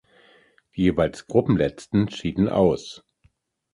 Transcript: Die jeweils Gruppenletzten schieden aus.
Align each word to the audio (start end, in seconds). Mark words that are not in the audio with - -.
Die 0.75 0.81
jeweils 0.81 1.27
Gruppenletzten 1.27 2.09
schieden 2.09 2.49
aus. 2.49 3.03